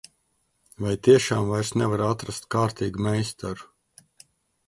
[0.85, 3.71] Vai tiešām vairs nevar atrast kārtīgu meistaru?